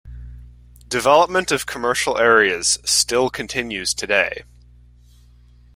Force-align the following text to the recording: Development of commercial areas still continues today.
Development 0.87 1.51
of 1.51 1.67
commercial 1.67 2.17
areas 2.17 2.79
still 2.83 3.29
continues 3.29 3.93
today. 3.93 4.45